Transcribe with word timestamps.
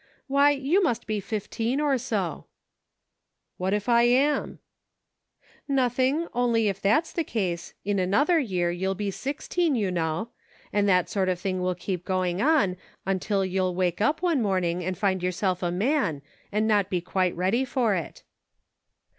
Why, 0.25 0.49
you 0.49 0.81
must 0.81 1.05
be 1.05 1.19
fifteen 1.19 1.79
or 1.79 1.95
so." 1.99 2.47
PRACTICING. 3.57 3.57
41" 3.57 3.57
What 3.59 3.73
if 3.75 3.87
I 3.87 4.01
am?"" 4.01 4.59
Nothing; 5.67 6.27
only 6.33 6.67
if 6.69 6.81
that's 6.81 7.13
the 7.13 7.23
case, 7.23 7.75
in 7.85 7.99
another 7.99 8.39
year 8.39 8.71
you'll 8.71 8.95
be 8.95 9.11
sixteen, 9.11 9.75
you 9.75 9.91
know; 9.91 10.29
and 10.73 10.89
that 10.89 11.07
sort 11.07 11.29
of 11.29 11.39
thing 11.39 11.61
will 11.61 11.75
keep 11.75 12.03
going 12.03 12.41
on 12.41 12.77
until 13.05 13.45
you'll 13.45 13.75
wake 13.75 14.01
up 14.01 14.21
some 14.21 14.41
morning 14.41 14.83
and 14.83 14.97
find 14.97 15.21
yourself 15.21 15.61
a 15.61 15.69
man, 15.69 16.23
and 16.51 16.67
not 16.67 16.89
be 16.89 16.99
quite 16.99 17.35
ready 17.35 17.63
for 17.63 17.93
it." 17.93 18.23